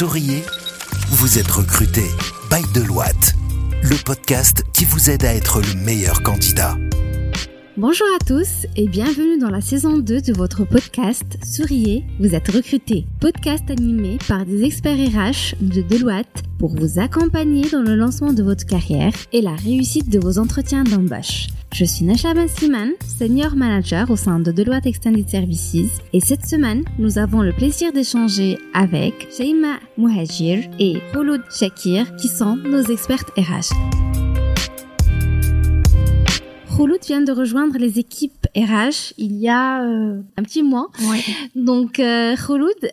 souriez 0.00 0.42
Vous 1.10 1.38
êtes 1.38 1.50
recruté 1.50 2.04
by 2.50 2.62
Deloitte, 2.72 3.34
le 3.82 4.02
podcast 4.02 4.64
qui 4.72 4.86
vous 4.86 5.10
aide 5.10 5.26
à 5.26 5.34
être 5.34 5.60
le 5.60 5.74
meilleur 5.84 6.22
candidat. 6.22 6.78
Bonjour 7.76 8.06
à 8.16 8.24
tous 8.24 8.64
et 8.76 8.88
bienvenue 8.88 9.36
dans 9.38 9.50
la 9.50 9.60
saison 9.60 9.98
2 9.98 10.22
de 10.22 10.32
votre 10.32 10.64
podcast 10.64 11.36
Souriez, 11.44 12.06
vous 12.18 12.34
êtes 12.34 12.48
recruté. 12.48 13.04
Podcast 13.20 13.70
animé 13.70 14.16
par 14.26 14.46
des 14.46 14.64
experts 14.64 14.96
RH 14.96 15.56
de 15.60 15.82
Deloitte 15.82 16.44
pour 16.58 16.74
vous 16.74 16.98
accompagner 16.98 17.68
dans 17.68 17.82
le 17.82 17.94
lancement 17.94 18.32
de 18.32 18.42
votre 18.42 18.64
carrière 18.64 19.12
et 19.34 19.42
la 19.42 19.54
réussite 19.54 20.08
de 20.08 20.18
vos 20.18 20.38
entretiens 20.38 20.84
d'embauche. 20.84 21.48
Je 21.72 21.84
suis 21.84 22.04
Nasha 22.04 22.34
Sliman, 22.48 22.90
Senior 23.06 23.54
Manager 23.54 24.10
au 24.10 24.16
sein 24.16 24.40
de 24.40 24.50
Deloitte 24.50 24.86
Extended 24.86 25.28
Services 25.28 25.98
et 26.12 26.20
cette 26.20 26.44
semaine, 26.44 26.84
nous 26.98 27.16
avons 27.18 27.42
le 27.42 27.52
plaisir 27.52 27.92
d'échanger 27.92 28.58
avec 28.74 29.28
Sheima 29.30 29.78
Mouhajir 29.96 30.68
et 30.78 31.00
Khouloud 31.12 31.42
Shakir 31.50 32.16
qui 32.16 32.28
sont 32.28 32.56
nos 32.56 32.82
expertes 32.82 33.30
RH. 33.38 33.72
Khouloud 36.76 37.04
vient 37.06 37.20
de 37.20 37.32
rejoindre 37.32 37.78
les 37.78 37.98
équipes 37.98 38.46
RH 38.56 39.14
il 39.18 39.36
y 39.36 39.48
a 39.48 39.82
euh, 39.82 40.20
un 40.36 40.42
petit 40.42 40.62
mois. 40.62 40.88
Donc 41.54 42.00
euh, 42.00 42.34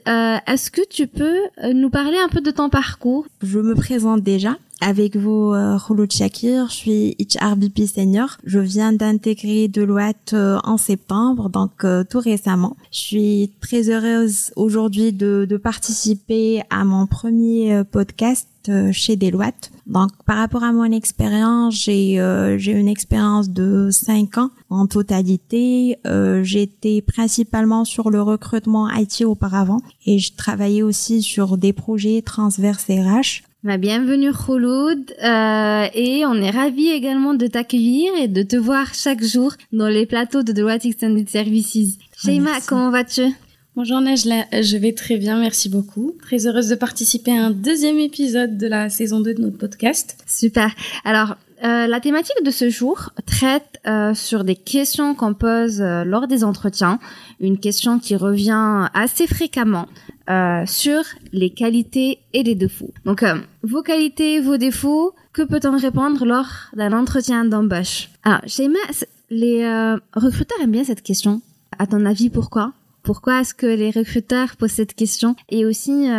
euh, 0.08 0.38
est-ce 0.46 0.72
que 0.72 0.82
tu 0.88 1.08
peux 1.08 1.40
euh, 1.64 1.74
nous 1.74 1.90
parler 1.90 2.18
un 2.18 2.30
peu 2.30 2.42
de 2.42 2.52
ton 2.52 2.70
parcours? 2.70 3.26
Je 3.42 3.60
me 3.60 3.76
présente 3.76 4.22
déjà. 4.22 4.58
Avec 4.80 5.16
vous, 5.16 5.54
euh, 5.54 5.80
Khouloud 5.80 6.12
Shakir, 6.12 6.68
je 6.70 6.76
suis 6.76 7.18
HRBP 7.20 7.88
senior. 7.88 8.38
Je 8.44 8.60
viens 8.60 8.94
d'intégrer 8.94 9.68
Deloitte 9.68 10.34
euh, 10.34 10.60
en 10.64 10.78
septembre, 10.78 11.50
donc 11.50 11.84
euh, 11.84 12.04
tout 12.08 12.20
récemment. 12.20 12.78
Je 12.92 13.00
suis 13.00 13.52
très 13.60 13.90
heureuse 13.90 14.52
aujourd'hui 14.56 15.14
de, 15.14 15.48
de 15.50 15.58
participer 15.58 16.62
à 16.70 16.86
mon 16.86 17.08
premier 17.08 17.74
euh, 17.74 17.84
podcast 17.84 18.48
euh, 18.70 18.92
chez 18.92 19.16
Deloitte. 19.16 19.72
Donc, 19.88 20.12
par 20.26 20.38
rapport 20.38 20.64
à 20.64 20.72
mon 20.72 20.92
expérience, 20.92 21.74
j'ai 21.84 22.20
euh, 22.20 22.60
j'ai 22.60 22.74
une 22.74 22.90
expérience 22.90 23.50
de 23.50 23.90
cinq 23.92 24.38
ans 24.38 24.52
en 24.70 24.86
totalité. 24.86 25.98
Euh, 26.06 26.44
J'étais 26.44 27.02
principalement 27.02 27.84
sur 27.84 28.12
le 28.12 28.22
recrutement 28.22 28.90
IT 28.90 29.24
auparavant 29.26 29.82
et 30.06 30.20
je 30.20 30.36
travaillais 30.36 30.84
aussi 30.84 31.24
sur 31.24 31.58
des 31.58 31.74
projets 31.74 32.22
transverses 32.22 32.90
RH. 32.90 33.47
Ma 33.64 33.78
bienvenue 33.78 34.32
Khouloud 34.32 35.16
euh, 35.24 35.88
et 35.96 36.26
on 36.28 36.36
est 36.36 36.52
ravis 36.52 36.90
également 36.90 37.34
de 37.34 37.48
t'accueillir 37.48 38.14
et 38.16 38.28
de 38.28 38.44
te 38.44 38.56
voir 38.56 38.94
chaque 38.94 39.24
jour 39.24 39.52
dans 39.74 39.88
les 39.88 40.06
plateaux 40.06 40.44
de 40.44 40.52
Deloitte 40.52 40.86
Extended 40.86 41.28
Services. 41.28 41.98
Sheima, 42.16 42.52
merci. 42.52 42.68
comment 42.68 42.92
vas-tu? 42.92 43.24
Bonjour 43.76 44.00
Najla, 44.00 44.46
je 44.62 44.78
vais 44.78 44.94
très 44.94 45.18
bien, 45.18 45.40
merci 45.40 45.70
beaucoup. 45.70 46.16
Très 46.22 46.46
heureuse 46.46 46.70
de 46.70 46.76
participer 46.76 47.32
à 47.32 47.46
un 47.46 47.52
deuxième 47.52 47.98
épisode 47.98 48.60
de 48.60 48.68
la 48.68 48.90
saison 48.90 49.22
2 49.22 49.34
de 49.34 49.42
notre 49.42 49.58
podcast. 49.58 50.24
Super. 50.28 50.72
Alors, 51.04 51.36
euh, 51.64 51.88
la 51.88 52.00
thématique 52.00 52.44
de 52.46 52.52
ce 52.52 52.70
jour 52.70 53.10
traite 53.26 53.80
euh, 53.88 54.14
sur 54.14 54.44
des 54.44 54.56
questions 54.56 55.16
qu'on 55.16 55.34
pose 55.34 55.82
euh, 55.82 56.04
lors 56.04 56.28
des 56.28 56.44
entretiens. 56.44 57.00
Une 57.40 57.58
question 57.58 57.98
qui 57.98 58.16
revient 58.16 58.88
assez 58.94 59.26
fréquemment 59.26 59.88
euh, 60.30 60.64
sur 60.66 61.04
les 61.32 61.50
qualités 61.50 62.20
et 62.34 62.44
les 62.44 62.56
défauts. 62.56 62.94
Donc, 63.06 63.24
euh, 63.24 63.36
vos 63.64 63.82
qualités, 63.82 64.40
vos 64.40 64.58
défauts, 64.58 65.14
que 65.34 65.44
peut-on 65.44 65.78
répondre 65.78 66.26
lors 66.26 66.52
d'un 66.76 66.94
entretien 66.94 67.46
d'embauche? 67.46 68.10
Alors, 68.24 68.42
Sheima, 68.48 68.80
c- 68.92 69.08
les 69.30 69.64
euh, 69.64 69.98
recruteurs 70.14 70.60
aiment 70.62 70.72
bien 70.72 70.84
cette 70.84 71.02
question. 71.04 71.42
À 71.80 71.86
ton 71.88 72.06
avis, 72.06 72.30
pourquoi? 72.30 72.74
Pourquoi 73.04 73.42
est-ce 73.42 73.54
que 73.54 73.68
les 73.68 73.92
recruteurs 73.92 74.58
posent 74.58 74.72
cette 74.72 74.94
question? 74.94 75.36
Et 75.50 75.66
aussi, 75.66 76.10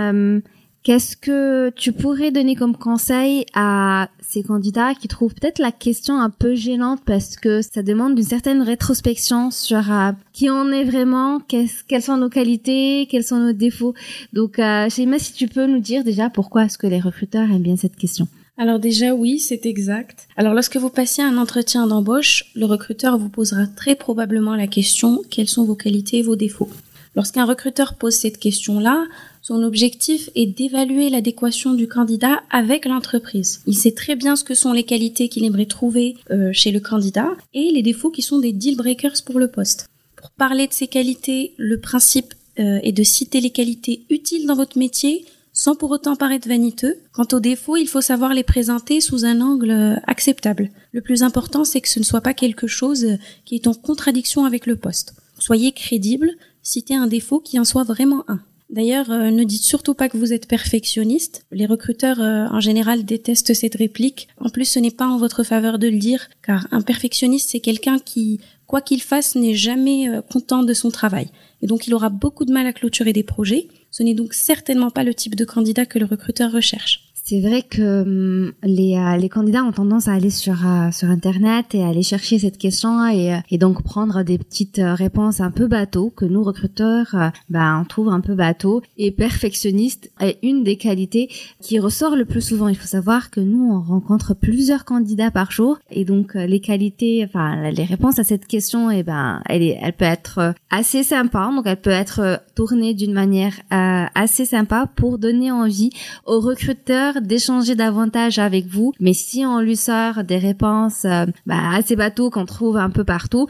Qu'est-ce 0.89 1.19
que 1.19 1.69
tu 1.77 1.93
pourrais 1.93 2.31
donner 2.31 2.55
comme 2.55 2.75
conseil 2.75 3.45
à 3.53 4.09
ces 4.27 4.43
candidats 4.43 4.95
qui 4.95 5.07
trouvent 5.07 5.35
peut-être 5.35 5.59
la 5.59 5.71
question 5.71 6.19
un 6.19 6.31
peu 6.31 6.55
gênante 6.55 7.01
parce 7.05 7.37
que 7.37 7.61
ça 7.61 7.83
demande 7.83 8.19
une 8.19 8.25
certaine 8.25 8.63
rétrospection 8.63 9.51
sur 9.51 9.93
euh, 9.93 10.13
qui 10.33 10.49
on 10.49 10.73
est 10.73 10.85
vraiment, 10.85 11.41
qu'est-ce- 11.41 11.85
quelles 11.87 12.01
sont 12.01 12.17
nos 12.17 12.31
qualités, 12.31 13.07
quels 13.11 13.23
sont 13.23 13.39
nos 13.39 13.53
défauts. 13.53 13.93
Donc, 14.33 14.59
euh, 14.59 14.89
Sheima, 14.89 15.19
si 15.19 15.35
tu 15.35 15.47
peux 15.47 15.67
nous 15.67 15.81
dire 15.81 16.05
déjà 16.05 16.31
pourquoi 16.31 16.65
est-ce 16.65 16.79
que 16.79 16.87
les 16.87 17.01
recruteurs 17.01 17.51
aiment 17.51 17.61
bien 17.65 17.77
cette 17.77 17.97
question. 17.97 18.27
Alors 18.57 18.79
déjà 18.79 19.15
oui, 19.15 19.41
c'est 19.41 19.67
exact. 19.67 20.27
Alors 20.39 20.55
lorsque 20.55 20.79
vous 20.79 20.89
passez 20.89 21.21
un 21.21 21.37
entretien 21.37 21.87
d'embauche, 21.87 22.47
le 22.55 22.65
recruteur 22.65 23.19
vous 23.19 23.29
posera 23.29 23.67
très 23.67 23.95
probablement 23.95 24.57
la 24.57 24.67
question 24.67 25.21
quelles 25.29 25.49
sont 25.51 25.67
vos 25.67 25.77
qualités 25.77 26.21
et 26.21 26.23
vos 26.23 26.35
défauts. 26.35 26.71
Lorsqu'un 27.15 27.45
recruteur 27.47 27.95
pose 27.95 28.15
cette 28.15 28.39
question-là, 28.39 29.05
son 29.49 29.63
objectif 29.63 30.29
est 30.35 30.45
d'évaluer 30.45 31.09
l'adéquation 31.09 31.73
du 31.73 31.89
candidat 31.89 32.43
avec 32.51 32.85
l'entreprise. 32.85 33.63
Il 33.67 33.75
sait 33.75 33.93
très 33.93 34.15
bien 34.15 34.37
ce 34.37 34.45
que 34.45 34.55
sont 34.55 34.75
les 34.75 34.83
qualités 34.83 35.31
qu'il 35.31 35.43
aimerait 35.47 35.65
trouver 35.65 36.19
euh, 36.31 36.51
chez 36.53 36.71
le 36.71 36.81
candidat 36.81 37.31
et 37.55 37.71
les 37.71 37.81
défauts 37.81 38.11
qui 38.11 38.21
sont 38.21 38.41
des 38.41 38.53
deal 38.53 38.77
breakers 38.77 39.25
pour 39.25 39.39
le 39.39 39.49
poste. 39.49 39.89
Pour 40.17 40.31
parler 40.33 40.67
de 40.67 40.75
ces 40.75 40.87
qualités, 40.87 41.55
le 41.57 41.81
principe 41.81 42.35
euh, 42.59 42.79
est 42.83 42.93
de 42.93 43.03
citer 43.03 43.41
les 43.41 43.49
qualités 43.49 44.03
utiles 44.11 44.47
dans 44.47 44.55
votre 44.55 44.77
métier 44.77 45.25
sans 45.55 45.75
pour 45.75 45.93
autant 45.93 46.15
paraître 46.15 46.47
vaniteux. 46.47 46.99
Quant 47.13 47.29
aux 47.33 47.41
défauts, 47.41 47.79
il 47.79 47.89
faut 47.89 48.03
savoir 48.03 48.35
les 48.35 48.45
présenter 48.45 49.01
sous 49.01 49.25
un 49.25 49.41
angle 49.41 49.71
euh, 49.71 49.97
acceptable. 50.07 50.69
Le 50.93 51.01
plus 51.01 51.23
important, 51.23 51.65
c'est 51.65 51.81
que 51.81 51.89
ce 51.89 52.01
ne 52.01 52.05
soit 52.05 52.21
pas 52.21 52.35
quelque 52.35 52.67
chose 52.67 53.17
qui 53.47 53.55
est 53.55 53.67
en 53.67 53.73
contradiction 53.73 54.45
avec 54.45 54.67
le 54.67 54.77
poste. 54.77 55.15
Soyez 55.39 55.73
crédible, 55.73 56.33
citez 56.63 56.95
un 56.95 57.07
défaut 57.07 57.41
qui 57.41 57.59
en 57.59 57.65
soit 57.65 57.85
vraiment 57.85 58.25
un. 58.29 58.41
D'ailleurs, 58.71 59.11
euh, 59.11 59.31
ne 59.31 59.45
dites 59.45 59.63
surtout 59.63 59.95
pas 59.95 60.11
que 60.11 60.19
vous 60.19 60.35
êtes 60.35 60.47
perfectionniste. 60.47 61.47
Les 61.53 61.65
recruteurs, 61.65 62.21
euh, 62.21 62.47
en 62.51 62.61
général, 62.61 63.05
détestent 63.05 63.55
cette 63.55 63.77
réplique. 63.77 64.29
En 64.37 64.51
plus, 64.51 64.67
ce 64.67 64.79
n'est 64.79 64.91
pas 64.91 65.07
en 65.07 65.17
votre 65.17 65.43
faveur 65.43 65.79
de 65.79 65.89
le 65.89 65.97
dire, 65.97 66.29
car 66.43 66.69
un 66.71 66.83
perfectionniste, 66.83 67.51
c'est 67.51 67.61
quelqu'un 67.61 67.99
qui, 67.99 68.41
quoi 68.67 68.83
qu'il 68.83 69.01
fasse, 69.01 69.37
n'est 69.37 69.55
jamais 69.55 70.09
euh, 70.09 70.21
content 70.21 70.63
de 70.63 70.75
son 70.75 70.91
travail. 70.91 71.29
Et 71.63 71.67
donc, 71.67 71.87
il 71.87 71.95
aura 71.95 72.11
beaucoup 72.11 72.45
de 72.45 72.53
mal 72.53 72.67
à 72.67 72.75
clôturer 72.75 73.15
des 73.15 73.23
projets. 73.23 73.69
Ce 73.91 74.03
n'est 74.03 74.15
donc 74.15 74.35
certainement 74.35 74.91
pas 74.91 75.03
le 75.03 75.15
type 75.15 75.35
de 75.35 75.47
candidat 75.47 75.87
que 75.87 75.99
le 75.99 76.05
recruteur 76.05 76.53
recherche. 76.53 77.08
C'est 77.29 77.43
vrai 77.43 77.61
que 77.61 78.05
hum, 78.05 78.53
les, 78.63 78.97
euh, 78.97 79.19
les 79.19 79.29
candidats 79.29 79.63
ont 79.63 79.73
tendance 79.73 80.09
à 80.09 80.15
aller 80.15 80.31
sur, 80.31 80.67
euh, 80.67 80.91
sur 80.93 81.11
Internet 81.11 81.75
et 81.75 81.83
à 81.83 81.89
aller 81.89 82.03
chercher 82.03 82.39
cette 82.39 82.57
question 82.57 83.07
et, 83.07 83.35
euh, 83.35 83.39
et 83.51 83.59
donc 83.59 83.83
prendre 83.83 84.23
des 84.23 84.39
petites 84.39 84.81
réponses 84.83 85.43
un 85.43 85.51
peu 85.51 85.67
bateau 85.67 86.09
que 86.09 86.25
nous, 86.25 86.43
recruteurs, 86.43 87.15
ben, 87.51 87.81
on 87.83 87.85
trouve 87.85 88.09
un 88.09 88.23
peu 88.23 88.35
bateau. 88.35 88.81
Et 88.97 89.11
perfectionniste 89.11 90.11
est 90.23 90.39
une 90.43 90.65
des 90.65 90.77
qualités 90.77 91.29
qui 91.61 91.79
ressort 91.79 92.17
le 92.17 92.25
plus 92.25 92.41
souvent. 92.41 92.69
Il 92.69 92.77
faut 92.77 92.87
savoir 92.87 93.31
que 93.31 93.41
nous, 93.41 93.73
on 93.75 93.81
rencontre 93.81 94.33
plusieurs 94.33 94.87
candidats 94.87 95.31
par 95.31 95.51
jour 95.51 95.79
et 95.91 96.07
donc 96.07 96.33
les 96.33 96.61
qualités, 96.61 97.27
enfin 97.29 97.71
les 97.71 97.85
réponses 97.85 98.19
à 98.19 98.25
cette 98.25 98.47
question, 98.47 98.91
et 98.91 99.03
ben, 99.03 99.43
elle, 99.51 99.63
est, 99.63 99.79
elle 99.83 99.93
peut 99.93 100.07
être 100.07 100.55
assez 100.71 101.03
sympa. 101.03 101.51
Donc 101.55 101.67
elle 101.67 101.81
peut 101.81 101.91
être 101.91 102.41
tournée 102.55 102.95
d'une 102.95 103.13
manière 103.13 103.53
euh, 103.73 104.07
assez 104.17 104.45
sympa 104.45 104.91
pour 104.97 105.19
donner 105.19 105.53
envie 105.53 105.91
au 106.27 106.41
recruteur 106.41 107.18
d'échanger 107.21 107.75
davantage 107.75 108.39
avec 108.39 108.67
vous. 108.67 108.93
Mais 109.01 109.13
si 109.13 109.45
on 109.45 109.61
lui 109.61 109.77
sort 109.77 110.25
des 110.25 110.39
réponses 110.39 111.05
euh, 111.05 111.27
bah, 111.47 111.71
assez 111.75 111.97
bateaux 111.97 112.31
qu'on 112.31 112.47
trouve 112.47 112.77
un 112.77 112.91
peu 112.91 113.05
partout, 113.05 113.47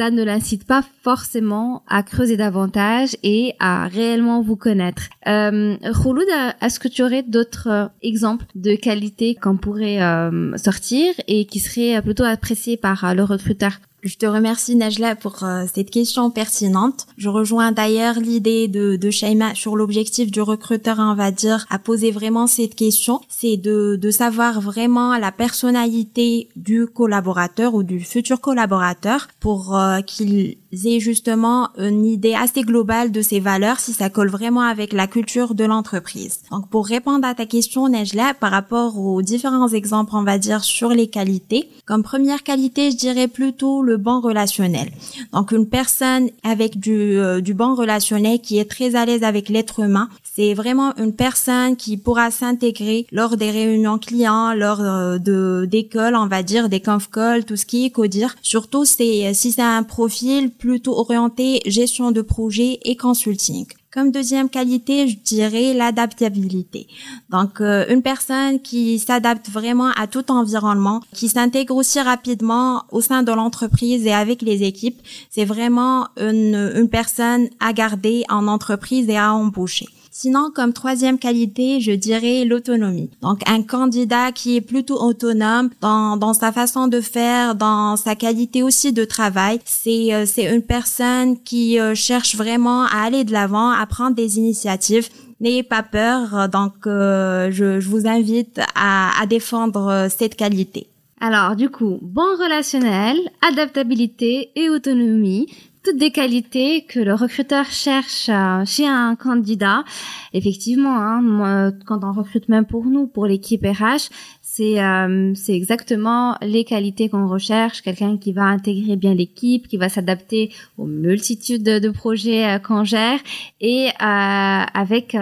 ça 0.00 0.10
ne 0.10 0.24
l'incite 0.24 0.64
pas 0.64 0.82
forcément 1.02 1.82
à 1.86 2.02
creuser 2.02 2.38
davantage 2.38 3.16
et 3.22 3.54
à 3.58 3.86
réellement 3.86 4.40
vous 4.40 4.56
connaître. 4.56 5.02
Euh, 5.26 5.76
Khouloud, 5.92 6.24
est-ce 6.62 6.80
que 6.80 6.88
tu 6.88 7.02
aurais 7.02 7.22
d'autres 7.22 7.68
euh, 7.68 7.86
exemples 8.00 8.46
de 8.54 8.76
qualités 8.76 9.34
qu'on 9.34 9.58
pourrait 9.58 10.02
euh, 10.02 10.56
sortir 10.56 11.12
et 11.28 11.44
qui 11.44 11.60
seraient 11.60 12.00
plutôt 12.00 12.24
appréciées 12.24 12.78
par 12.78 13.04
euh, 13.04 13.12
le 13.12 13.24
recruteur? 13.24 13.72
Je 14.02 14.16
te 14.16 14.24
remercie 14.24 14.76
Najla 14.76 15.14
pour 15.14 15.44
euh, 15.44 15.64
cette 15.74 15.90
question 15.90 16.30
pertinente. 16.30 17.06
Je 17.18 17.28
rejoins 17.28 17.70
d'ailleurs 17.70 18.18
l'idée 18.18 18.66
de, 18.66 18.96
de 18.96 19.10
sur 19.54 19.76
l'objectif 19.76 20.30
du 20.30 20.40
recruteur, 20.40 20.96
on 20.98 21.14
va 21.14 21.30
dire, 21.30 21.66
à 21.68 21.78
poser 21.78 22.10
vraiment 22.10 22.46
cette 22.46 22.74
question. 22.74 23.20
C'est 23.28 23.58
de, 23.58 23.96
de 23.96 24.10
savoir 24.10 24.60
vraiment 24.60 25.18
la 25.18 25.32
personnalité 25.32 26.48
du 26.56 26.86
collaborateur 26.86 27.74
ou 27.74 27.82
du 27.82 28.00
futur 28.00 28.40
collaborateur 28.40 29.28
pour 29.40 29.76
euh, 29.76 30.00
qu'il 30.00 30.56
ait 30.72 31.00
justement 31.00 31.68
une 31.78 32.04
idée 32.04 32.34
assez 32.34 32.62
globale 32.62 33.12
de 33.12 33.22
ses 33.22 33.40
valeurs, 33.40 33.80
si 33.80 33.92
ça 33.92 34.10
colle 34.10 34.30
vraiment 34.30 34.60
avec 34.62 34.92
la 34.92 35.06
culture 35.06 35.54
de 35.54 35.64
l'entreprise. 35.64 36.40
Donc 36.50 36.68
pour 36.68 36.86
répondre 36.86 37.26
à 37.26 37.34
ta 37.34 37.46
question 37.46 37.88
Najla, 37.88 38.34
par 38.34 38.50
rapport 38.50 38.98
aux 38.98 39.22
différents 39.22 39.68
exemples, 39.68 40.12
on 40.14 40.22
va 40.22 40.38
dire, 40.38 40.64
sur 40.64 40.90
les 40.90 41.08
qualités, 41.08 41.68
comme 41.86 42.02
première 42.02 42.42
qualité, 42.42 42.90
je 42.90 42.96
dirais 42.96 43.28
plutôt 43.28 43.82
le 43.82 43.96
bon 43.96 44.20
relationnel. 44.20 44.90
Donc 45.32 45.52
une 45.52 45.66
personne 45.66 46.30
avec 46.42 46.78
du, 46.78 47.18
euh, 47.18 47.40
du 47.40 47.54
bon 47.54 47.74
relationnel 47.74 48.40
qui 48.40 48.58
est 48.58 48.70
très 48.70 48.94
à 48.94 49.04
l'aise 49.04 49.24
avec 49.24 49.48
l'être 49.48 49.80
humain, 49.80 50.08
c'est 50.22 50.54
vraiment 50.54 50.96
une 50.96 51.12
personne 51.12 51.76
qui 51.76 51.96
pourra 51.96 52.30
s'intégrer 52.30 53.06
lors 53.12 53.36
des 53.36 53.50
réunions 53.50 53.98
clients, 53.98 54.54
lors 54.54 54.80
euh, 54.80 55.18
de 55.18 55.66
d'école, 55.70 56.14
on 56.16 56.26
va 56.26 56.42
dire 56.42 56.68
des 56.68 56.80
conf 56.80 57.10
calls, 57.10 57.44
tout 57.44 57.56
ce 57.56 57.66
qui 57.66 57.86
est 57.86 57.90
codir. 57.90 58.36
Surtout 58.42 58.84
c'est 58.84 59.32
si 59.34 59.52
c'est 59.52 59.62
un 59.62 59.82
profil 59.82 60.50
plutôt 60.60 60.96
orienté 60.96 61.60
gestion 61.66 62.12
de 62.12 62.22
projet 62.22 62.78
et 62.84 62.96
consulting. 62.96 63.66
Comme 63.92 64.12
deuxième 64.12 64.48
qualité, 64.48 65.08
je 65.08 65.16
dirais 65.16 65.74
l'adaptabilité. 65.74 66.86
Donc, 67.30 67.60
euh, 67.60 67.84
une 67.88 68.02
personne 68.02 68.60
qui 68.60 69.00
s'adapte 69.00 69.48
vraiment 69.50 69.90
à 69.96 70.06
tout 70.06 70.30
environnement, 70.30 71.00
qui 71.12 71.28
s'intègre 71.28 71.74
aussi 71.74 72.00
rapidement 72.00 72.84
au 72.92 73.00
sein 73.00 73.24
de 73.24 73.32
l'entreprise 73.32 74.06
et 74.06 74.12
avec 74.12 74.42
les 74.42 74.62
équipes, 74.62 75.00
c'est 75.30 75.44
vraiment 75.44 76.06
une, 76.16 76.72
une 76.76 76.88
personne 76.88 77.48
à 77.58 77.72
garder 77.72 78.22
en 78.28 78.46
entreprise 78.46 79.08
et 79.08 79.16
à 79.16 79.34
embaucher. 79.34 79.88
Sinon, 80.12 80.50
comme 80.52 80.72
troisième 80.72 81.18
qualité, 81.18 81.80
je 81.80 81.92
dirais 81.92 82.44
l'autonomie. 82.44 83.10
Donc, 83.22 83.40
un 83.46 83.62
candidat 83.62 84.32
qui 84.32 84.56
est 84.56 84.60
plutôt 84.60 85.00
autonome 85.00 85.70
dans, 85.80 86.16
dans 86.16 86.34
sa 86.34 86.50
façon 86.50 86.88
de 86.88 87.00
faire, 87.00 87.54
dans 87.54 87.96
sa 87.96 88.16
qualité 88.16 88.64
aussi 88.64 88.92
de 88.92 89.04
travail. 89.04 89.60
C'est 89.64 90.12
euh, 90.12 90.26
c'est 90.26 90.52
une 90.52 90.62
personne 90.62 91.40
qui 91.42 91.78
euh, 91.78 91.94
cherche 91.94 92.34
vraiment 92.34 92.84
à 92.86 93.04
aller 93.04 93.22
de 93.22 93.32
l'avant, 93.32 93.70
à 93.70 93.86
prendre 93.86 94.16
des 94.16 94.38
initiatives. 94.38 95.08
N'ayez 95.40 95.62
pas 95.62 95.84
peur. 95.84 96.48
Donc, 96.48 96.74
euh, 96.86 97.50
je, 97.52 97.80
je 97.80 97.88
vous 97.88 98.06
invite 98.06 98.60
à, 98.74 99.12
à 99.20 99.26
défendre 99.26 100.08
cette 100.10 100.34
qualité. 100.34 100.88
Alors, 101.20 101.54
du 101.54 101.68
coup, 101.68 101.98
bon 102.02 102.22
relationnel, 102.22 103.16
adaptabilité 103.46 104.50
et 104.56 104.70
autonomie, 104.70 105.46
toutes 105.82 105.98
des 105.98 106.10
qualités 106.10 106.82
que 106.82 107.00
le 107.00 107.14
recruteur 107.14 107.66
cherche 107.66 108.28
euh, 108.28 108.64
chez 108.64 108.86
un 108.86 109.16
candidat. 109.16 109.84
Effectivement, 110.32 110.96
hein, 110.96 111.72
quand 111.86 112.04
on 112.04 112.12
recrute 112.12 112.48
même 112.48 112.66
pour 112.66 112.84
nous, 112.86 113.06
pour 113.06 113.26
l'équipe 113.26 113.64
RH, 113.64 114.10
c'est 114.52 114.82
euh, 114.82 115.32
c'est 115.34 115.54
exactement 115.54 116.36
les 116.42 116.64
qualités 116.64 117.08
qu'on 117.08 117.28
recherche 117.28 117.82
quelqu'un 117.82 118.16
qui 118.18 118.32
va 118.32 118.42
intégrer 118.42 118.96
bien 118.96 119.14
l'équipe 119.14 119.68
qui 119.68 119.76
va 119.76 119.88
s'adapter 119.88 120.52
aux 120.76 120.86
multitudes 120.86 121.62
de, 121.62 121.90
projets 121.90 122.44
euh, 122.44 122.58
qu'on 122.58 122.82
gère 122.82 123.20
et 123.60 123.86
euh, 123.88 123.92
avec 124.00 125.16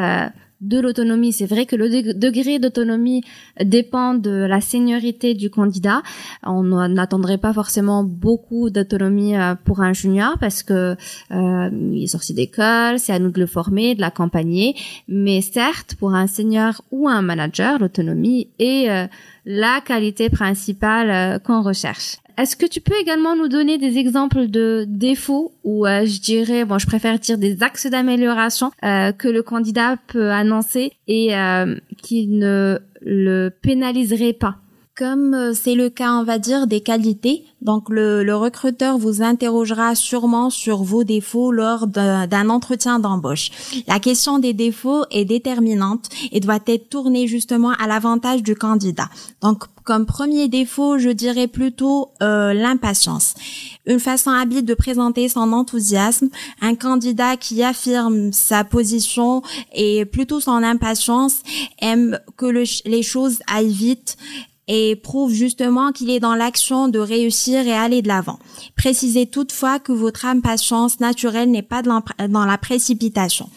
de 0.61 0.81
l'autonomie. 0.81 1.33
C'est 1.33 1.47
vrai 1.47 1.67
que 1.67 1.77
le 1.77 2.15
degré 2.15 2.59
d'autonomie 2.59 3.23
dépend 3.63 4.15
de 4.15 4.31
la 4.31 4.61
seniorité 4.61 5.35
du 5.35 5.51
candidat. 5.51 6.03
On 6.43 6.63
n'attendrait 6.89 7.39
pas 7.39 7.53
forcément 7.53 8.03
beaucoup 8.05 8.71
d'autonomie 8.71 9.37
euh, 9.37 9.55
pour 9.65 9.81
un 9.81 9.93
junior 9.93 10.37
parce 10.41 10.63
que 10.63 10.97
euh, 11.31 11.71
il 11.93 12.03
est 12.03 12.09
sorti 12.09 12.35
d'école, 12.35 12.99
c'est 12.99 13.13
à 13.13 13.19
nous 13.19 13.31
de 13.31 13.41
le 13.41 13.47
former, 13.47 13.95
de 13.95 14.01
l'accompagner. 14.01 14.75
Mais 15.07 15.41
certes, 15.41 15.95
pour 15.95 16.15
un 16.15 16.27
senior 16.27 16.83
ou 16.91 17.09
un 17.09 17.23
manager, 17.23 17.79
l'autonomie 17.79 18.49
est 18.59 18.91
euh, 18.91 19.07
la 19.49 19.81
qualité 19.81 20.29
principale 20.29 21.41
qu'on 21.41 21.63
recherche. 21.63 22.19
Est-ce 22.39 22.55
que 22.55 22.67
tu 22.67 22.81
peux 22.81 22.95
également 23.01 23.35
nous 23.35 23.49
donner 23.49 23.79
des 23.79 23.99
exemples 23.99 24.47
de 24.47 24.85
défauts 24.87 25.51
ou 25.65 25.89
euh, 25.89 26.07
je 26.07 26.21
dirais, 26.21 26.65
bon, 26.65 26.79
je 26.79 26.87
préfère 26.87 27.19
dire 27.19 27.37
des 27.37 27.65
axes 27.65 27.87
d'amélioration 27.87 28.71
euh, 28.85 29.11
que 29.11 29.27
le 29.27 29.43
candidat 29.43 29.97
peut 30.07 30.31
annoncer 30.31 30.93
et 31.09 31.35
euh, 31.35 31.75
qui 32.01 32.29
ne 32.29 32.79
le 33.03 33.49
pénaliserait 33.49 34.35
pas? 34.35 34.59
Comme 34.99 35.33
euh, 35.33 35.53
c'est 35.55 35.77
le 35.77 35.91
cas, 35.91 36.15
on 36.15 36.25
va 36.25 36.41
dire, 36.41 36.67
des 36.67 36.81
qualités, 36.81 37.45
donc 37.63 37.89
le, 37.89 38.25
le 38.25 38.35
recruteur 38.35 38.99
vous 38.99 39.23
interrogera 39.23 39.95
sûrement 39.95 40.51
sur 40.51 40.83
vos 40.83 41.05
défauts 41.05 41.53
lors 41.53 41.87
d'un 41.87 42.51
entretien 42.51 42.99
d'embauche. 42.99 43.51
La 43.87 44.01
question 44.01 44.41
des 44.41 44.55
défauts 44.55 45.05
est 45.13 45.25
déterminante 45.25 46.09
et 46.33 46.41
doit 46.41 46.59
être 46.67 46.89
tournée 46.89 47.29
justement 47.29 47.71
à 47.79 47.87
l'avantage 47.87 48.43
du 48.43 48.57
candidat. 48.57 49.09
Donc 49.41 49.65
comme 49.85 50.05
premier 50.05 50.49
défaut, 50.49 50.99
je 50.99 51.11
dirais 51.11 51.47
plutôt 51.47 52.11
euh, 52.21 52.53
l'impatience. 52.53 53.35
Une 53.87 54.01
façon 54.01 54.31
habile 54.31 54.65
de 54.65 54.75
présenter 54.75 55.29
son 55.29 55.53
enthousiasme. 55.53 56.29
Un 56.61 56.75
candidat 56.75 57.37
qui 57.37 57.63
affirme 57.63 58.33
sa 58.33 58.65
position 58.65 59.43
et 59.73 60.05
plutôt 60.05 60.41
son 60.41 60.63
impatience 60.63 61.37
aime 61.81 62.19
que 62.37 62.47
les 62.47 63.03
choses 63.03 63.39
aillent 63.47 63.73
vite 63.73 64.19
et 64.69 64.95
prouve 64.97 65.33
justement 65.33 65.93
qu'il 65.93 66.11
est 66.11 66.21
dans 66.21 66.35
l'action 66.35 66.89
de 66.89 66.99
réussir 66.99 67.67
et 67.67 67.73
aller 67.73 68.03
de 68.03 68.09
l'avant. 68.09 68.39
Précisez 68.77 69.27
toutefois 69.27 69.79
que 69.79 69.93
votre 69.93 70.27
impatience 70.27 71.01
naturelle 71.01 71.51
n'est 71.51 71.63
pas 71.63 71.83
dans 71.83 72.45
la 72.45 72.59
précipitation. 72.59 73.49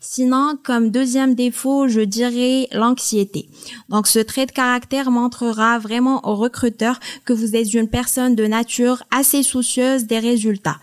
Sinon, 0.00 0.56
comme 0.62 0.90
deuxième 0.90 1.34
défaut, 1.34 1.88
je 1.88 2.00
dirais 2.00 2.68
l'anxiété. 2.70 3.48
Donc, 3.88 4.06
ce 4.06 4.20
trait 4.20 4.46
de 4.46 4.52
caractère 4.52 5.10
montrera 5.10 5.80
vraiment 5.80 6.26
au 6.28 6.36
recruteur 6.36 7.00
que 7.24 7.32
vous 7.32 7.56
êtes 7.56 7.74
une 7.74 7.88
personne 7.88 8.36
de 8.36 8.46
nature 8.46 9.02
assez 9.10 9.42
soucieuse 9.42 10.04
des 10.04 10.20
résultats. 10.20 10.78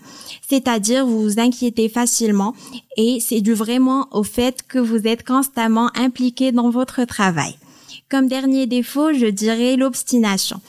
C'est-à-dire, 0.48 1.06
vous 1.06 1.22
vous 1.22 1.40
inquiétez 1.40 1.88
facilement 1.88 2.54
et 2.98 3.18
c'est 3.20 3.40
dû 3.40 3.54
vraiment 3.54 4.06
au 4.10 4.22
fait 4.22 4.62
que 4.68 4.78
vous 4.78 5.06
êtes 5.06 5.26
constamment 5.26 5.90
impliqué 5.96 6.52
dans 6.52 6.68
votre 6.68 7.04
travail. 7.04 7.56
Comme 8.08 8.28
dernier 8.28 8.68
défaut, 8.68 9.12
je 9.12 9.26
dirais 9.26 9.74
l'obstination, 9.74 10.60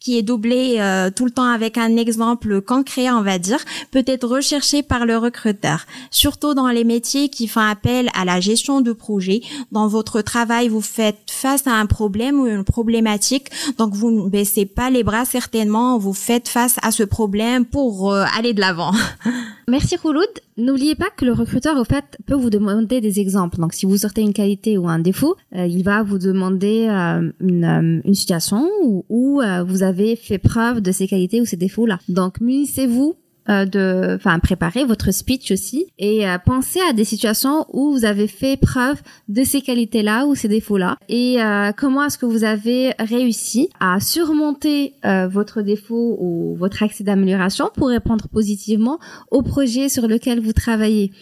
qui 0.00 0.16
est 0.16 0.22
doublée 0.22 0.76
euh, 0.78 1.10
tout 1.10 1.26
le 1.26 1.30
temps 1.30 1.44
avec 1.50 1.76
un 1.76 1.94
exemple 1.98 2.62
concret, 2.62 3.10
on 3.10 3.20
va 3.20 3.38
dire, 3.38 3.58
peut 3.90 4.04
être 4.06 4.26
recherché 4.26 4.82
par 4.82 5.04
le 5.04 5.18
recruteur, 5.18 5.84
surtout 6.10 6.54
dans 6.54 6.68
les 6.68 6.84
métiers 6.84 7.28
qui 7.28 7.48
font 7.48 7.60
appel 7.60 8.08
à 8.14 8.24
la 8.24 8.40
gestion 8.40 8.80
de 8.80 8.94
projet. 8.94 9.42
Dans 9.72 9.88
votre 9.88 10.22
travail, 10.22 10.68
vous 10.68 10.80
faites 10.80 11.30
face 11.30 11.66
à 11.66 11.74
un 11.74 11.84
problème 11.84 12.40
ou 12.40 12.46
une 12.46 12.64
problématique, 12.64 13.50
donc 13.76 13.92
vous 13.92 14.10
ne 14.10 14.30
baissez 14.30 14.64
pas 14.64 14.88
les 14.88 15.04
bras 15.04 15.26
certainement, 15.26 15.98
vous 15.98 16.14
faites 16.14 16.48
face 16.48 16.76
à 16.80 16.92
ce 16.92 17.02
problème 17.02 17.66
pour 17.66 18.10
euh, 18.10 18.24
aller 18.38 18.54
de 18.54 18.60
l'avant. 18.60 18.92
Merci 19.68 19.96
Rouloud. 19.96 20.28
N'oubliez 20.56 20.94
pas 20.94 21.10
que 21.16 21.24
le 21.24 21.32
recruteur, 21.32 21.76
au 21.76 21.82
fait, 21.82 22.04
peut 22.24 22.36
vous 22.36 22.50
demander 22.50 23.00
des 23.00 23.18
exemples. 23.18 23.58
Donc, 23.58 23.74
si 23.74 23.84
vous 23.84 23.96
sortez 23.96 24.20
une 24.20 24.32
qualité 24.32 24.78
ou 24.78 24.88
un 24.88 25.00
défaut, 25.00 25.34
euh, 25.56 25.66
il 25.66 25.82
va 25.82 26.04
vous 26.04 26.18
demander 26.18 26.86
euh, 26.88 27.32
une, 27.40 27.64
euh, 27.64 28.00
une, 28.04 28.14
situation 28.14 28.68
où, 28.84 29.04
où 29.08 29.42
vous 29.66 29.82
avez 29.82 30.14
fait 30.14 30.38
preuve 30.38 30.80
de 30.80 30.92
ces 30.92 31.08
qualités 31.08 31.40
ou 31.40 31.46
ces 31.46 31.56
défauts-là. 31.56 31.98
Donc, 32.08 32.40
munissez-vous 32.40 33.16
de, 33.48 34.16
enfin, 34.16 34.38
préparer 34.38 34.84
votre 34.84 35.12
speech 35.12 35.52
aussi 35.52 35.86
et 35.98 36.28
euh, 36.28 36.38
penser 36.38 36.80
à 36.88 36.92
des 36.92 37.04
situations 37.04 37.66
où 37.72 37.92
vous 37.92 38.04
avez 38.04 38.26
fait 38.26 38.56
preuve 38.56 39.00
de 39.28 39.44
ces 39.44 39.60
qualités-là 39.60 40.26
ou 40.26 40.34
ces 40.34 40.48
défauts-là 40.48 40.96
et 41.08 41.40
euh, 41.40 41.70
comment 41.76 42.04
est-ce 42.04 42.18
que 42.18 42.26
vous 42.26 42.44
avez 42.44 42.92
réussi 42.98 43.70
à 43.80 44.00
surmonter 44.00 44.94
votre 45.30 45.62
défaut 45.62 46.16
ou 46.20 46.56
votre 46.56 46.82
accès 46.82 47.04
d'amélioration 47.04 47.70
pour 47.74 47.88
répondre 47.88 48.28
positivement 48.28 48.98
au 49.30 49.42
projet 49.42 49.88
sur 49.88 50.08
lequel 50.08 50.40
vous 50.40 50.52
travaillez? 50.52 51.12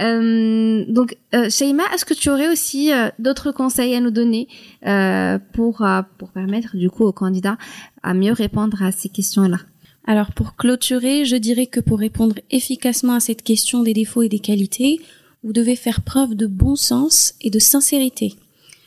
Euh, 0.00 0.84
donc, 0.88 1.16
euh, 1.34 1.50
Shaima, 1.50 1.82
est-ce 1.92 2.04
que 2.04 2.14
tu 2.14 2.30
aurais 2.30 2.48
aussi 2.48 2.90
d'autres 3.18 3.52
conseils 3.52 3.94
à 3.94 4.00
nous 4.00 4.10
donner 4.10 4.48
pour 5.52 5.86
pour 6.18 6.30
permettre 6.30 6.76
du 6.76 6.88
coup 6.90 7.04
aux 7.04 7.12
candidats 7.12 7.58
à 8.02 8.14
mieux 8.14 8.32
répondre 8.32 8.82
à 8.82 8.92
ces 8.92 9.08
questions-là? 9.08 9.58
Alors 10.08 10.32
pour 10.32 10.56
clôturer, 10.56 11.26
je 11.26 11.36
dirais 11.36 11.66
que 11.66 11.80
pour 11.80 11.98
répondre 11.98 12.36
efficacement 12.50 13.12
à 13.12 13.20
cette 13.20 13.42
question 13.42 13.82
des 13.82 13.92
défauts 13.92 14.22
et 14.22 14.30
des 14.30 14.38
qualités, 14.38 15.02
vous 15.44 15.52
devez 15.52 15.76
faire 15.76 16.00
preuve 16.00 16.34
de 16.34 16.46
bon 16.46 16.76
sens 16.76 17.34
et 17.42 17.50
de 17.50 17.58
sincérité. 17.58 18.32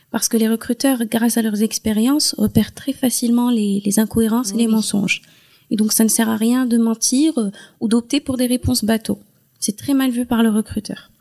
Parce 0.10 0.28
que 0.28 0.38
les 0.38 0.50
recruteurs, 0.50 1.06
grâce 1.06 1.38
à 1.38 1.44
leurs 1.44 1.62
expériences, 1.62 2.34
repèrent 2.40 2.74
très 2.74 2.92
facilement 2.92 3.52
les, 3.52 4.00
incohérences 4.00 4.54
et 4.54 4.58
les 4.58 4.68
mensonges. 4.68 5.22
Et 5.70 5.76
donc 5.76 5.94
ça 5.94 6.04
ne 6.04 6.10
sert 6.10 6.28
à 6.28 6.38
rien 6.38 6.66
de 6.66 6.80
mentir 6.80 7.38
euh, 7.38 7.52
ou 7.82 7.88
d'opter 7.88 8.20
pour 8.20 8.36
des 8.36 8.48
réponses 8.48 8.84
bateaux. 8.84 9.20
C'est 9.60 9.78
très 9.78 9.94
mal 9.94 10.10
vu 10.10 10.26
par 10.26 10.42
le 10.42 10.50
recruteur. 10.50 11.12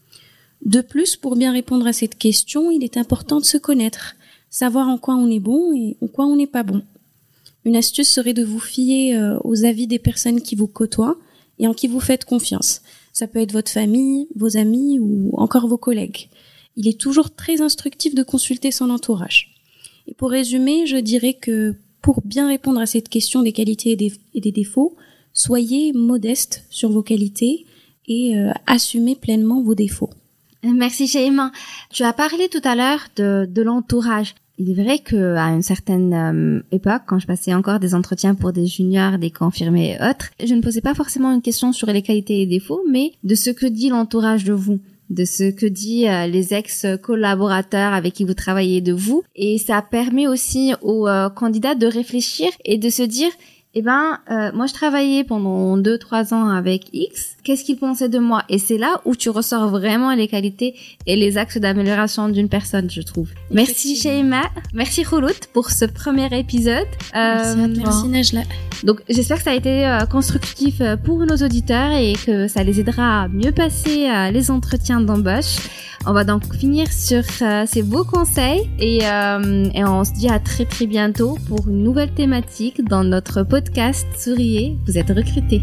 De 0.64 0.80
plus, 0.80 1.16
pour 1.16 1.36
bien 1.36 1.52
répondre 1.52 1.86
à 1.86 1.92
cette 1.92 2.16
question, 2.16 2.70
il 2.70 2.84
est 2.84 2.96
important 2.96 3.38
de 3.38 3.44
se 3.44 3.58
connaître, 3.58 4.14
savoir 4.48 4.88
en 4.88 4.96
quoi 4.96 5.16
on 5.16 5.30
est 5.30 5.40
bon 5.40 5.74
et 5.74 5.98
en 6.00 6.06
quoi 6.06 6.24
on 6.24 6.36
n'est 6.36 6.46
pas 6.46 6.62
bon. 6.62 6.82
Une 7.64 7.76
astuce 7.76 8.08
serait 8.08 8.34
de 8.34 8.44
vous 8.44 8.60
fier 8.60 9.16
euh, 9.16 9.38
aux 9.44 9.64
avis 9.64 9.86
des 9.86 9.98
personnes 9.98 10.40
qui 10.40 10.56
vous 10.56 10.66
côtoient 10.66 11.16
et 11.58 11.66
en 11.66 11.74
qui 11.74 11.88
vous 11.88 12.00
faites 12.00 12.24
confiance. 12.24 12.80
Ça 13.12 13.26
peut 13.26 13.40
être 13.40 13.52
votre 13.52 13.70
famille, 13.70 14.28
vos 14.34 14.56
amis 14.56 14.98
ou 14.98 15.30
encore 15.34 15.68
vos 15.68 15.76
collègues. 15.76 16.28
Il 16.76 16.88
est 16.88 16.98
toujours 16.98 17.34
très 17.34 17.60
instructif 17.60 18.14
de 18.14 18.22
consulter 18.22 18.70
son 18.70 18.88
entourage. 18.90 19.54
Et 20.06 20.14
pour 20.14 20.30
résumer, 20.30 20.86
je 20.86 20.96
dirais 20.96 21.34
que 21.34 21.74
pour 22.00 22.22
bien 22.24 22.48
répondre 22.48 22.80
à 22.80 22.86
cette 22.86 23.08
question 23.08 23.42
des 23.42 23.52
qualités 23.52 23.90
et 24.34 24.40
des, 24.40 24.52
défauts, 24.52 24.96
soyez 25.34 25.92
modeste 25.92 26.64
sur 26.70 26.90
vos 26.90 27.02
qualités 27.02 27.66
et 28.06 28.38
euh, 28.38 28.50
assumez 28.66 29.16
pleinement 29.16 29.62
vos 29.62 29.74
défauts. 29.74 30.10
Merci 30.62 31.06
Shaima. 31.06 31.52
Tu 31.90 32.02
as 32.02 32.12
parlé 32.12 32.48
tout 32.48 32.60
à 32.64 32.74
l'heure 32.74 33.06
de, 33.16 33.46
de 33.48 33.62
l'entourage. 33.62 34.34
Il 34.62 34.68
est 34.68 34.82
vrai 34.82 34.98
que 34.98 35.36
à 35.36 35.46
une 35.54 35.62
certaine 35.62 36.12
euh, 36.12 36.62
époque, 36.70 37.04
quand 37.06 37.18
je 37.18 37.26
passais 37.26 37.54
encore 37.54 37.80
des 37.80 37.94
entretiens 37.94 38.34
pour 38.34 38.52
des 38.52 38.66
juniors, 38.66 39.16
des 39.16 39.30
confirmés 39.30 39.92
et 39.92 40.04
autres, 40.04 40.32
je 40.38 40.52
ne 40.52 40.60
posais 40.60 40.82
pas 40.82 40.92
forcément 40.92 41.32
une 41.32 41.40
question 41.40 41.72
sur 41.72 41.86
les 41.86 42.02
qualités 42.02 42.42
et 42.42 42.46
défauts, 42.46 42.82
mais 42.86 43.12
de 43.24 43.34
ce 43.34 43.48
que 43.48 43.64
dit 43.64 43.88
l'entourage 43.88 44.44
de 44.44 44.52
vous 44.52 44.78
de 45.08 45.24
ce 45.24 45.50
que 45.50 45.66
dit 45.66 46.06
euh, 46.06 46.28
les 46.28 46.54
ex-collaborateurs 46.54 47.94
avec 47.94 48.14
qui 48.14 48.24
vous 48.24 48.34
travaillez 48.34 48.80
de 48.80 48.92
vous. 48.92 49.24
Et 49.34 49.58
ça 49.58 49.82
permet 49.82 50.28
aussi 50.28 50.72
aux 50.82 51.08
euh, 51.08 51.28
candidats 51.30 51.74
de 51.74 51.86
réfléchir 51.86 52.48
et 52.64 52.78
de 52.78 52.88
se 52.90 53.02
dire 53.02 53.30
eh 53.72 53.82
ben, 53.82 54.18
euh, 54.32 54.50
moi 54.52 54.66
je 54.66 54.74
travaillais 54.74 55.22
pendant 55.22 55.76
deux 55.76 55.96
trois 55.96 56.34
ans 56.34 56.48
avec 56.48 56.88
X. 56.92 57.36
Qu'est-ce 57.44 57.62
qu'il 57.62 57.78
pensait 57.78 58.08
de 58.08 58.18
moi? 58.18 58.42
Et 58.48 58.58
c'est 58.58 58.78
là 58.78 59.00
où 59.04 59.14
tu 59.14 59.30
ressors 59.30 59.68
vraiment 59.68 60.12
les 60.12 60.26
qualités 60.26 60.74
et 61.06 61.14
les 61.14 61.38
axes 61.38 61.58
d'amélioration 61.58 62.28
d'une 62.28 62.48
personne, 62.48 62.90
je 62.90 63.00
trouve. 63.00 63.28
Merci 63.52 63.94
Sheima, 63.96 64.42
merci 64.74 65.04
Khoulout 65.04 65.46
pour 65.52 65.70
ce 65.70 65.84
premier 65.84 66.36
épisode. 66.36 66.88
Euh, 67.14 67.68
merci, 67.76 68.08
Najla. 68.08 68.42
Donc 68.82 69.02
j'espère 69.08 69.36
que 69.36 69.44
ça 69.44 69.52
a 69.52 69.54
été 69.54 69.86
euh, 69.86 70.04
constructif 70.06 70.82
pour 71.04 71.18
nos 71.24 71.36
auditeurs 71.36 71.92
et 71.92 72.14
que 72.14 72.48
ça 72.48 72.64
les 72.64 72.80
aidera 72.80 73.22
à 73.22 73.28
mieux 73.28 73.52
passer 73.52 74.08
les 74.32 74.50
entretiens 74.50 75.00
d'embauche. 75.00 75.58
On 76.06 76.14
va 76.14 76.24
donc 76.24 76.54
finir 76.54 76.90
sur 76.90 77.22
ces 77.66 77.82
beaux 77.82 78.04
conseils 78.04 78.70
et, 78.78 79.00
et 79.02 79.84
on 79.84 80.02
se 80.02 80.12
dit 80.12 80.30
à 80.30 80.38
très 80.38 80.64
très 80.64 80.86
bientôt 80.86 81.36
pour 81.46 81.68
une 81.68 81.82
nouvelle 81.82 82.12
thématique 82.14 82.82
dans 82.82 83.04
notre 83.04 83.42
podcast 83.42 83.59
Souriez, 84.16 84.78
vous 84.86 84.96
êtes 84.96 85.10
recruté. 85.10 85.62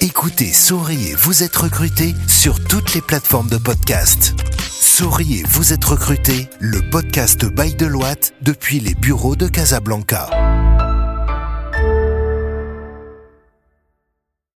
Écoutez 0.00 0.52
Souriez, 0.52 1.14
vous 1.14 1.42
êtes 1.42 1.56
recruté 1.56 2.14
sur 2.26 2.62
toutes 2.62 2.94
les 2.94 3.00
plateformes 3.00 3.48
de 3.48 3.56
podcast. 3.56 4.34
Souriez, 4.68 5.44
vous 5.48 5.72
êtes 5.72 5.84
recruté, 5.84 6.48
le 6.58 6.80
podcast 6.90 7.44
Bail 7.44 7.76
de 7.76 7.86
Loite 7.86 8.32
depuis 8.42 8.80
les 8.80 8.94
bureaux 8.94 9.36
de 9.36 9.46
Casablanca. 9.46 10.30